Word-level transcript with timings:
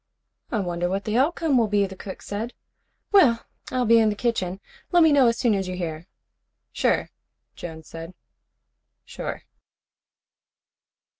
"I 0.51 0.57
wonder 0.61 0.89
what 0.89 1.03
the 1.05 1.15
outcome 1.15 1.59
will 1.59 1.67
be," 1.67 1.85
the 1.85 1.95
cook 1.95 2.23
said. 2.23 2.53
"Well, 3.11 3.45
I'll 3.69 3.85
be 3.85 3.99
in 3.99 4.09
the 4.09 4.15
kitchen. 4.15 4.59
Let 4.91 5.03
me 5.03 5.11
know 5.11 5.27
as 5.27 5.37
soon 5.37 5.53
as 5.53 5.67
you 5.67 5.75
hear." 5.75 6.07
"Sure," 6.71 7.11
Jones 7.55 7.87
said. 7.87 8.15
"Sure." 9.05 9.43